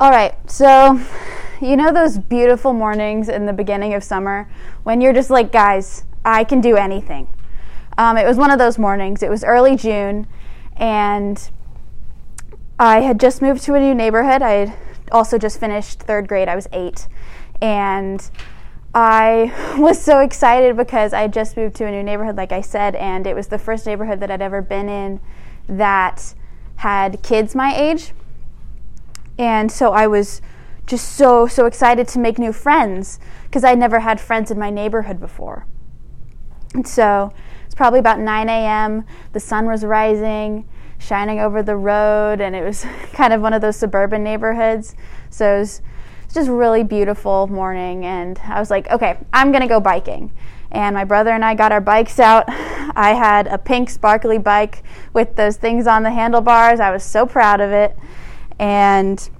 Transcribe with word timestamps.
All 0.00 0.10
right, 0.10 0.34
so 0.50 0.98
you 1.60 1.76
know 1.76 1.92
those 1.92 2.16
beautiful 2.16 2.72
mornings 2.72 3.28
in 3.28 3.44
the 3.44 3.52
beginning 3.52 3.92
of 3.92 4.02
summer 4.02 4.50
when 4.82 5.02
you're 5.02 5.12
just 5.12 5.28
like, 5.28 5.52
guys, 5.52 6.04
I 6.24 6.42
can 6.42 6.62
do 6.62 6.74
anything. 6.74 7.28
Um, 7.98 8.16
it 8.16 8.26
was 8.26 8.38
one 8.38 8.50
of 8.50 8.58
those 8.58 8.78
mornings. 8.78 9.22
It 9.22 9.28
was 9.28 9.44
early 9.44 9.76
June, 9.76 10.26
and 10.74 11.50
I 12.78 13.00
had 13.00 13.20
just 13.20 13.42
moved 13.42 13.62
to 13.64 13.74
a 13.74 13.80
new 13.80 13.94
neighborhood. 13.94 14.40
I 14.40 14.52
had 14.52 14.78
also 15.12 15.36
just 15.36 15.60
finished 15.60 16.00
third 16.00 16.28
grade. 16.28 16.48
I 16.48 16.56
was 16.56 16.66
eight, 16.72 17.06
and 17.60 18.30
I 18.94 19.52
was 19.78 20.00
so 20.00 20.20
excited 20.20 20.78
because 20.78 21.12
I 21.12 21.20
had 21.20 21.32
just 21.34 21.58
moved 21.58 21.76
to 21.76 21.84
a 21.84 21.90
new 21.90 22.02
neighborhood, 22.02 22.38
like 22.38 22.52
I 22.52 22.62
said, 22.62 22.94
and 22.94 23.26
it 23.26 23.36
was 23.36 23.48
the 23.48 23.58
first 23.58 23.84
neighborhood 23.84 24.20
that 24.20 24.30
I'd 24.30 24.40
ever 24.40 24.62
been 24.62 24.88
in 24.88 25.20
that 25.68 26.32
had 26.76 27.22
kids 27.22 27.54
my 27.54 27.76
age. 27.76 28.14
And 29.40 29.72
so 29.72 29.92
I 29.92 30.06
was 30.06 30.42
just 30.86 31.16
so, 31.16 31.46
so 31.46 31.64
excited 31.64 32.06
to 32.08 32.18
make 32.18 32.38
new 32.38 32.52
friends 32.52 33.18
because 33.44 33.64
I'd 33.64 33.78
never 33.78 34.00
had 34.00 34.20
friends 34.20 34.50
in 34.50 34.58
my 34.58 34.68
neighborhood 34.68 35.18
before. 35.18 35.66
And 36.74 36.86
so 36.86 37.32
it's 37.64 37.74
probably 37.74 38.00
about 38.00 38.20
9 38.20 38.48
a.m., 38.50 39.06
the 39.32 39.40
sun 39.40 39.64
was 39.64 39.82
rising, 39.82 40.68
shining 40.98 41.40
over 41.40 41.62
the 41.62 41.74
road, 41.74 42.42
and 42.42 42.54
it 42.54 42.62
was 42.62 42.84
kind 43.14 43.32
of 43.32 43.40
one 43.40 43.54
of 43.54 43.62
those 43.62 43.76
suburban 43.76 44.22
neighborhoods. 44.22 44.94
So 45.30 45.56
it 45.56 45.58
was 45.60 45.82
just 46.34 46.50
really 46.50 46.84
beautiful 46.84 47.46
morning, 47.46 48.04
and 48.04 48.38
I 48.44 48.60
was 48.60 48.70
like, 48.70 48.90
okay, 48.90 49.16
I'm 49.32 49.52
gonna 49.52 49.66
go 49.66 49.80
biking. 49.80 50.32
And 50.70 50.94
my 50.94 51.04
brother 51.04 51.30
and 51.30 51.46
I 51.46 51.54
got 51.54 51.72
our 51.72 51.80
bikes 51.80 52.20
out. 52.20 52.44
I 52.94 53.14
had 53.14 53.46
a 53.46 53.56
pink 53.56 53.88
sparkly 53.88 54.36
bike 54.36 54.82
with 55.14 55.36
those 55.36 55.56
things 55.56 55.86
on 55.86 56.02
the 56.02 56.10
handlebars. 56.10 56.78
I 56.78 56.90
was 56.90 57.02
so 57.02 57.24
proud 57.24 57.62
of 57.62 57.70
it 57.70 57.96
and 58.60 59.30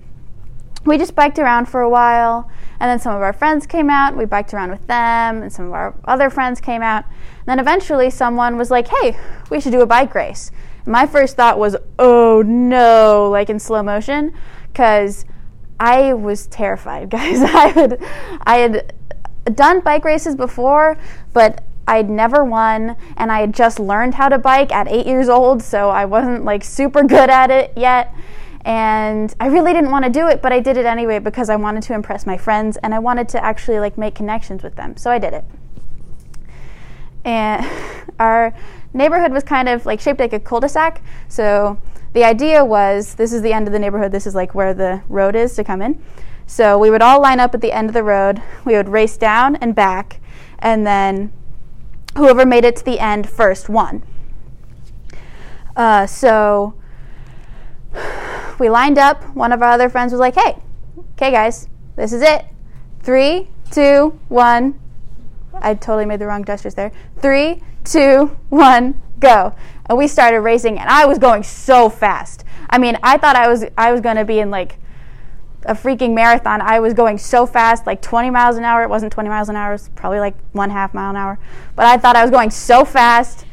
we 0.86 0.96
just 0.96 1.14
biked 1.14 1.38
around 1.38 1.66
for 1.68 1.82
a 1.82 1.88
while. 1.88 2.50
And 2.80 2.88
then 2.90 2.98
some 2.98 3.14
of 3.14 3.20
our 3.20 3.34
friends 3.34 3.66
came 3.66 3.90
out. 3.90 4.16
We 4.16 4.24
biked 4.24 4.54
around 4.54 4.70
with 4.70 4.86
them 4.86 5.42
and 5.42 5.52
some 5.52 5.66
of 5.66 5.72
our 5.72 5.94
other 6.06 6.30
friends 6.30 6.60
came 6.60 6.82
out. 6.82 7.04
And 7.04 7.46
then 7.46 7.58
eventually 7.58 8.08
someone 8.08 8.56
was 8.56 8.70
like 8.70 8.88
hey 8.88 9.16
we 9.50 9.60
should 9.60 9.72
do 9.72 9.82
a 9.82 9.86
bike 9.86 10.14
race. 10.14 10.50
And 10.84 10.92
my 10.92 11.06
first 11.06 11.36
thought 11.36 11.58
was 11.58 11.76
oh 11.98 12.42
no 12.44 13.28
like 13.30 13.50
in 13.50 13.60
slow 13.60 13.82
motion 13.82 14.32
because 14.72 15.26
i 15.78 16.14
was 16.14 16.46
terrified 16.46 17.10
guys. 17.16 17.42
I 17.42 17.68
had 17.68 18.02
i 18.44 18.56
had 18.56 18.94
done 19.54 19.80
bike 19.80 20.04
races 20.04 20.34
before 20.34 20.96
but 21.32 21.64
I'd 21.88 22.08
never 22.08 22.44
won 22.44 22.96
and 23.16 23.32
I 23.32 23.40
had 23.40 23.52
just 23.52 23.80
learned 23.80 24.14
how 24.14 24.28
to 24.28 24.38
bike 24.38 24.70
at 24.70 24.86
8 24.86 25.06
years 25.06 25.28
old 25.28 25.60
so 25.62 25.90
I 25.90 26.04
wasn't 26.04 26.44
like 26.44 26.62
super 26.62 27.02
good 27.02 27.28
at 27.28 27.50
it 27.50 27.72
yet 27.76 28.14
and 28.62 29.34
I 29.40 29.46
really 29.46 29.72
didn't 29.72 29.90
want 29.90 30.04
to 30.04 30.10
do 30.10 30.28
it, 30.28 30.42
but 30.42 30.52
I 30.52 30.60
did 30.60 30.76
it 30.76 30.86
anyway 30.86 31.18
because 31.18 31.48
I 31.48 31.56
wanted 31.56 31.82
to 31.84 31.94
impress 31.94 32.26
my 32.26 32.36
friends 32.36 32.76
and 32.78 32.94
I 32.94 32.98
wanted 32.98 33.28
to 33.30 33.44
actually 33.44 33.78
like 33.78 33.96
make 33.96 34.14
connections 34.14 34.62
with 34.62 34.76
them. 34.76 34.96
So 34.96 35.10
I 35.10 35.18
did 35.18 35.32
it. 35.32 35.44
And 37.24 37.66
our 38.18 38.54
neighborhood 38.92 39.32
was 39.32 39.44
kind 39.44 39.68
of 39.68 39.86
like 39.86 40.00
shaped 40.00 40.20
like 40.20 40.32
a 40.32 40.40
cul-de-sac. 40.40 41.02
So 41.28 41.80
the 42.12 42.24
idea 42.24 42.64
was 42.64 43.14
this 43.14 43.32
is 43.32 43.40
the 43.40 43.52
end 43.52 43.66
of 43.66 43.72
the 43.72 43.78
neighborhood, 43.78 44.12
this 44.12 44.26
is 44.26 44.34
like 44.34 44.54
where 44.54 44.74
the 44.74 45.02
road 45.08 45.36
is 45.36 45.54
to 45.56 45.64
come 45.64 45.80
in. 45.80 46.02
So 46.46 46.76
we 46.76 46.90
would 46.90 47.00
all 47.00 47.22
line 47.22 47.38
up 47.38 47.54
at 47.54 47.60
the 47.60 47.72
end 47.72 47.88
of 47.88 47.94
the 47.94 48.02
road. 48.02 48.42
We 48.64 48.74
would 48.74 48.88
race 48.88 49.16
down 49.16 49.54
and 49.56 49.72
back, 49.72 50.20
and 50.58 50.84
then 50.84 51.32
whoever 52.16 52.44
made 52.44 52.64
it 52.64 52.74
to 52.76 52.84
the 52.84 52.98
end 52.98 53.28
first 53.28 53.68
won. 53.68 54.02
Uh, 55.76 56.06
so 56.06 56.74
we 58.60 58.68
lined 58.68 58.98
up. 58.98 59.24
One 59.34 59.52
of 59.52 59.62
our 59.62 59.70
other 59.70 59.88
friends 59.88 60.12
was 60.12 60.20
like, 60.20 60.34
hey, 60.34 60.56
okay, 61.12 61.30
guys, 61.30 61.68
this 61.96 62.12
is 62.12 62.22
it. 62.22 62.44
Three, 63.02 63.48
two, 63.70 64.18
one. 64.28 64.78
I 65.54 65.74
totally 65.74 66.06
made 66.06 66.20
the 66.20 66.26
wrong 66.26 66.44
gestures 66.44 66.74
there. 66.74 66.92
Three, 67.18 67.62
two, 67.84 68.36
one, 68.50 69.00
go. 69.18 69.54
And 69.86 69.98
we 69.98 70.06
started 70.06 70.40
racing, 70.40 70.78
and 70.78 70.88
I 70.88 71.06
was 71.06 71.18
going 71.18 71.42
so 71.42 71.88
fast. 71.88 72.44
I 72.68 72.78
mean, 72.78 72.96
I 73.02 73.18
thought 73.18 73.34
I 73.34 73.48
was 73.48 73.64
I 73.76 73.90
was 73.90 74.00
going 74.00 74.16
to 74.16 74.24
be 74.24 74.38
in 74.38 74.50
like 74.50 74.78
a 75.64 75.74
freaking 75.74 76.14
marathon. 76.14 76.60
I 76.60 76.80
was 76.80 76.94
going 76.94 77.18
so 77.18 77.46
fast, 77.46 77.86
like 77.86 78.00
20 78.00 78.30
miles 78.30 78.56
an 78.56 78.64
hour. 78.64 78.82
It 78.82 78.90
wasn't 78.90 79.12
20 79.12 79.28
miles 79.28 79.48
an 79.48 79.56
hour. 79.56 79.70
It 79.70 79.74
was 79.74 79.90
probably 79.96 80.20
like 80.20 80.36
one 80.52 80.70
half 80.70 80.94
mile 80.94 81.10
an 81.10 81.16
hour. 81.16 81.38
But 81.74 81.86
I 81.86 81.96
thought 81.96 82.16
I 82.16 82.22
was 82.22 82.30
going 82.30 82.50
so 82.50 82.84
fast. 82.84 83.44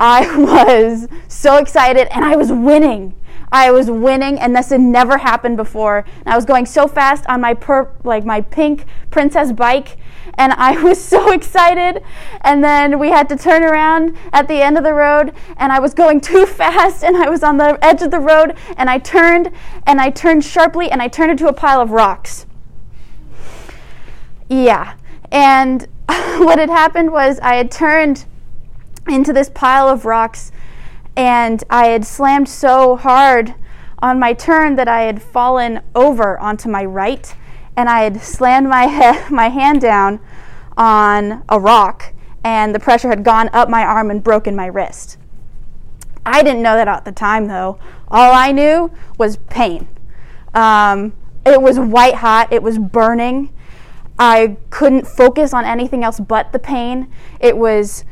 I 0.00 0.36
was 0.36 1.06
so 1.28 1.58
excited, 1.58 2.08
and 2.14 2.24
I 2.24 2.36
was 2.36 2.50
winning. 2.50 3.14
I 3.54 3.70
was 3.70 3.88
winning, 3.88 4.40
and 4.40 4.54
this 4.54 4.70
had 4.70 4.80
never 4.80 5.16
happened 5.16 5.56
before. 5.56 5.98
And 5.98 6.34
I 6.34 6.34
was 6.34 6.44
going 6.44 6.66
so 6.66 6.88
fast 6.88 7.24
on 7.28 7.40
my 7.40 7.54
per, 7.54 7.88
like 8.02 8.24
my 8.24 8.40
pink 8.40 8.84
princess 9.12 9.52
bike, 9.52 9.96
and 10.36 10.52
I 10.54 10.72
was 10.82 11.02
so 11.02 11.30
excited. 11.30 12.02
And 12.40 12.64
then 12.64 12.98
we 12.98 13.10
had 13.10 13.28
to 13.28 13.36
turn 13.36 13.62
around 13.62 14.18
at 14.32 14.48
the 14.48 14.60
end 14.60 14.76
of 14.76 14.82
the 14.82 14.92
road, 14.92 15.32
and 15.56 15.70
I 15.70 15.78
was 15.78 15.94
going 15.94 16.20
too 16.20 16.46
fast, 16.60 17.04
and 17.04 17.16
I 17.16 17.30
was 17.30 17.44
on 17.44 17.56
the 17.58 17.78
edge 17.80 18.02
of 18.02 18.10
the 18.10 18.18
road, 18.18 18.58
and 18.76 18.90
I 18.90 18.98
turned, 18.98 19.52
and 19.86 20.00
I 20.00 20.10
turned 20.10 20.44
sharply, 20.44 20.90
and 20.90 21.00
I 21.00 21.06
turned 21.06 21.30
into 21.30 21.46
a 21.46 21.52
pile 21.52 21.80
of 21.80 21.92
rocks. 21.92 22.46
Yeah, 24.48 24.96
and 25.30 25.86
what 26.08 26.58
had 26.58 26.70
happened 26.70 27.12
was 27.12 27.38
I 27.38 27.54
had 27.54 27.70
turned 27.70 28.24
into 29.06 29.32
this 29.32 29.48
pile 29.48 29.88
of 29.88 30.04
rocks 30.04 30.50
and 31.16 31.62
I 31.70 31.86
had 31.86 32.04
slammed 32.04 32.48
so 32.48 32.96
hard 32.96 33.54
on 33.98 34.18
my 34.18 34.32
turn 34.32 34.76
that 34.76 34.88
I 34.88 35.02
had 35.02 35.22
fallen 35.22 35.80
over 35.94 36.38
onto 36.38 36.68
my 36.68 36.84
right, 36.84 37.34
and 37.76 37.88
I 37.88 38.02
had 38.02 38.20
slammed 38.20 38.68
my 38.68 38.86
head, 38.86 39.30
my 39.30 39.48
hand 39.48 39.80
down 39.80 40.20
on 40.76 41.44
a 41.48 41.58
rock, 41.58 42.12
and 42.42 42.74
the 42.74 42.80
pressure 42.80 43.08
had 43.08 43.24
gone 43.24 43.48
up 43.52 43.68
my 43.68 43.84
arm 43.84 44.10
and 44.10 44.22
broken 44.22 44.54
my 44.54 44.66
wrist. 44.66 45.16
I 46.26 46.42
didn't 46.42 46.62
know 46.62 46.74
that 46.76 46.88
at 46.88 47.04
the 47.04 47.12
time, 47.12 47.46
though. 47.46 47.78
All 48.08 48.32
I 48.32 48.52
knew 48.52 48.90
was 49.18 49.36
pain. 49.36 49.88
Um, 50.54 51.12
it 51.44 51.60
was 51.60 51.78
white 51.78 52.16
hot. 52.16 52.52
It 52.52 52.62
was 52.62 52.78
burning. 52.78 53.52
I 54.18 54.56
couldn't 54.70 55.06
focus 55.06 55.52
on 55.52 55.64
anything 55.64 56.04
else 56.04 56.20
but 56.20 56.52
the 56.52 56.58
pain. 56.58 57.10
It 57.40 57.58
was 57.58 58.04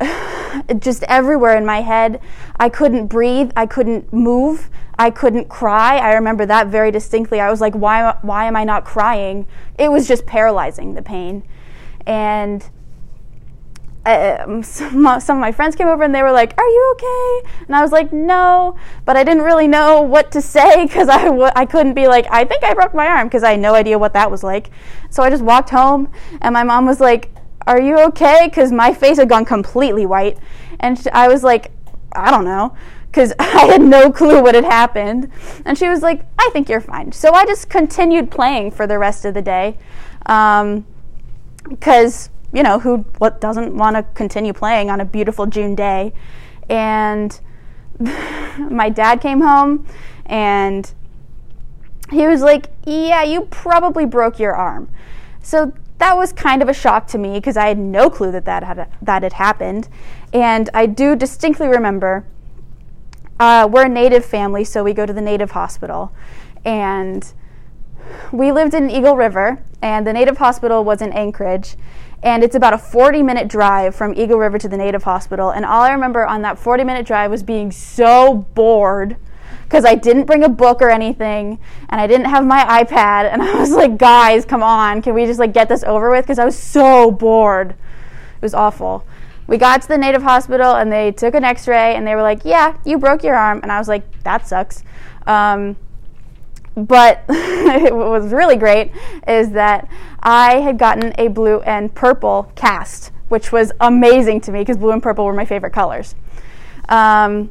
just 0.78 1.02
everywhere 1.04 1.56
in 1.56 1.66
my 1.66 1.80
head. 1.82 2.20
I 2.58 2.68
couldn't 2.68 3.06
breathe. 3.06 3.50
I 3.56 3.66
couldn't 3.66 4.12
move. 4.12 4.70
I 4.98 5.10
couldn't 5.10 5.48
cry. 5.48 5.98
I 5.98 6.14
remember 6.14 6.46
that 6.46 6.68
very 6.68 6.90
distinctly. 6.90 7.40
I 7.40 7.50
was 7.50 7.60
like, 7.60 7.74
why, 7.74 8.16
why 8.22 8.46
am 8.46 8.56
I 8.56 8.64
not 8.64 8.84
crying? 8.84 9.46
It 9.78 9.90
was 9.90 10.08
just 10.08 10.24
paralyzing, 10.26 10.94
the 10.94 11.02
pain. 11.02 11.42
And 12.06 12.68
um, 14.06 14.62
some, 14.62 15.20
some 15.20 15.36
of 15.36 15.40
my 15.40 15.52
friends 15.52 15.76
came 15.76 15.88
over 15.88 16.02
and 16.02 16.14
they 16.14 16.22
were 16.22 16.32
like, 16.32 16.54
Are 16.56 16.66
you 16.66 16.94
okay? 16.94 17.50
And 17.66 17.76
I 17.76 17.82
was 17.82 17.92
like, 17.92 18.12
No, 18.12 18.76
but 19.04 19.16
I 19.16 19.24
didn't 19.24 19.42
really 19.42 19.68
know 19.68 20.00
what 20.00 20.32
to 20.32 20.40
say 20.40 20.86
because 20.86 21.08
I 21.08 21.24
w- 21.24 21.50
I 21.54 21.66
couldn't 21.66 21.94
be 21.94 22.06
like, 22.06 22.26
I 22.30 22.44
think 22.44 22.64
I 22.64 22.72
broke 22.72 22.94
my 22.94 23.06
arm 23.06 23.26
because 23.28 23.42
I 23.42 23.52
had 23.52 23.60
no 23.60 23.74
idea 23.74 23.98
what 23.98 24.12
that 24.14 24.30
was 24.30 24.42
like. 24.42 24.70
So 25.10 25.22
I 25.22 25.30
just 25.30 25.42
walked 25.42 25.70
home 25.70 26.10
and 26.40 26.52
my 26.54 26.62
mom 26.62 26.86
was 26.86 27.00
like, 27.00 27.30
are 27.66 27.80
you 27.80 27.98
okay? 28.08 28.46
Because 28.46 28.70
my 28.72 28.92
face 28.94 29.18
had 29.18 29.28
gone 29.28 29.44
completely 29.44 30.06
white. 30.06 30.38
And 30.80 31.06
I 31.12 31.28
was 31.28 31.42
like, 31.42 31.72
I 32.14 32.30
don't 32.30 32.44
know. 32.44 32.76
Because 33.06 33.32
I 33.38 33.66
had 33.66 33.82
no 33.82 34.10
clue 34.10 34.42
what 34.42 34.54
had 34.54 34.64
happened. 34.64 35.30
And 35.64 35.76
she 35.76 35.88
was 35.88 36.02
like, 36.02 36.24
I 36.38 36.48
think 36.52 36.68
you're 36.68 36.80
fine. 36.80 37.12
So 37.12 37.32
I 37.32 37.44
just 37.44 37.68
continued 37.68 38.30
playing 38.30 38.70
for 38.70 38.86
the 38.86 38.98
rest 38.98 39.24
of 39.24 39.34
the 39.34 39.42
day. 39.42 39.76
Because, 40.20 40.84
um, 42.28 42.32
you 42.52 42.62
know, 42.62 42.78
who 42.78 42.98
what 43.18 43.40
doesn't 43.40 43.76
want 43.76 43.96
to 43.96 44.04
continue 44.14 44.52
playing 44.52 44.90
on 44.90 45.00
a 45.00 45.04
beautiful 45.04 45.46
June 45.46 45.74
day? 45.74 46.12
And 46.68 47.38
my 47.98 48.88
dad 48.90 49.20
came 49.20 49.40
home 49.40 49.86
and 50.24 50.92
he 52.10 52.26
was 52.26 52.42
like, 52.42 52.68
Yeah, 52.84 53.22
you 53.24 53.42
probably 53.42 54.06
broke 54.06 54.38
your 54.38 54.54
arm. 54.54 54.88
So 55.42 55.72
that 55.98 56.16
was 56.16 56.32
kind 56.32 56.62
of 56.62 56.68
a 56.68 56.74
shock 56.74 57.06
to 57.08 57.18
me 57.18 57.34
because 57.34 57.56
I 57.56 57.68
had 57.68 57.78
no 57.78 58.10
clue 58.10 58.30
that 58.32 58.44
that 58.44 58.62
had, 58.62 58.88
that 59.02 59.22
had 59.22 59.34
happened. 59.34 59.88
And 60.32 60.68
I 60.74 60.86
do 60.86 61.16
distinctly 61.16 61.68
remember 61.68 62.26
uh, 63.38 63.68
we're 63.70 63.84
a 63.84 63.88
native 63.88 64.24
family, 64.24 64.64
so 64.64 64.82
we 64.82 64.92
go 64.92 65.04
to 65.04 65.12
the 65.12 65.20
native 65.20 65.50
hospital. 65.52 66.12
And 66.64 67.32
we 68.32 68.50
lived 68.52 68.74
in 68.74 68.90
Eagle 68.90 69.16
River, 69.16 69.62
and 69.82 70.06
the 70.06 70.12
native 70.12 70.38
hospital 70.38 70.84
was 70.84 71.02
in 71.02 71.12
Anchorage. 71.12 71.76
And 72.22 72.42
it's 72.42 72.54
about 72.54 72.72
a 72.72 72.78
40 72.78 73.22
minute 73.22 73.48
drive 73.48 73.94
from 73.94 74.14
Eagle 74.14 74.38
River 74.38 74.58
to 74.58 74.68
the 74.68 74.76
native 74.76 75.02
hospital. 75.04 75.50
And 75.50 75.64
all 75.64 75.82
I 75.82 75.92
remember 75.92 76.26
on 76.26 76.42
that 76.42 76.58
40 76.58 76.84
minute 76.84 77.06
drive 77.06 77.30
was 77.30 77.42
being 77.42 77.70
so 77.70 78.46
bored 78.54 79.16
because 79.64 79.84
I 79.84 79.94
didn't 79.94 80.24
bring 80.24 80.44
a 80.44 80.48
book 80.48 80.80
or 80.80 80.90
anything 80.90 81.58
and 81.88 82.00
I 82.00 82.06
didn't 82.06 82.26
have 82.26 82.44
my 82.44 82.64
iPad 82.82 83.32
and 83.32 83.42
I 83.42 83.58
was 83.58 83.70
like, 83.70 83.98
guys, 83.98 84.44
come 84.44 84.62
on, 84.62 85.02
can 85.02 85.14
we 85.14 85.26
just 85.26 85.40
like 85.40 85.52
get 85.52 85.68
this 85.68 85.84
over 85.84 86.10
with? 86.10 86.24
Because 86.24 86.38
I 86.38 86.44
was 86.44 86.58
so 86.58 87.10
bored. 87.10 87.70
It 87.70 88.42
was 88.42 88.54
awful. 88.54 89.04
We 89.46 89.58
got 89.58 89.82
to 89.82 89.88
the 89.88 89.98
native 89.98 90.22
hospital 90.22 90.74
and 90.74 90.90
they 90.90 91.12
took 91.12 91.34
an 91.34 91.44
x 91.44 91.68
ray 91.68 91.94
and 91.94 92.06
they 92.06 92.14
were 92.14 92.22
like, 92.22 92.44
yeah, 92.44 92.76
you 92.84 92.98
broke 92.98 93.22
your 93.22 93.36
arm. 93.36 93.60
And 93.62 93.70
I 93.70 93.78
was 93.78 93.88
like, 93.88 94.22
that 94.24 94.46
sucks. 94.46 94.82
Um, 95.26 95.76
but 96.76 97.22
what 97.26 97.92
was 97.92 98.32
really 98.32 98.56
great 98.56 98.92
is 99.26 99.50
that 99.52 99.88
I 100.20 100.60
had 100.60 100.78
gotten 100.78 101.12
a 101.18 101.28
blue 101.28 101.60
and 101.60 101.94
purple 101.94 102.52
cast, 102.54 103.12
which 103.28 103.50
was 103.50 103.72
amazing 103.80 104.42
to 104.42 104.52
me 104.52 104.60
because 104.60 104.76
blue 104.76 104.90
and 104.90 105.02
purple 105.02 105.24
were 105.24 105.32
my 105.32 105.44
favorite 105.44 105.72
colors. 105.72 106.14
Um, 106.88 107.50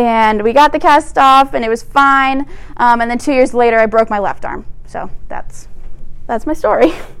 and 0.00 0.42
we 0.42 0.52
got 0.52 0.72
the 0.72 0.78
cast 0.78 1.18
off, 1.18 1.54
and 1.54 1.64
it 1.64 1.68
was 1.68 1.82
fine. 1.82 2.46
Um, 2.78 3.00
and 3.00 3.10
then 3.10 3.18
two 3.18 3.32
years 3.32 3.52
later, 3.52 3.78
I 3.78 3.86
broke 3.86 4.08
my 4.08 4.18
left 4.18 4.44
arm. 4.44 4.64
So 4.86 5.10
that's 5.28 5.68
that's 6.26 6.46
my 6.46 6.54
story. 6.54 6.92